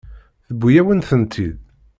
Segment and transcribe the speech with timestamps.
[0.47, 1.57] Tewwi-yawen-tent-id.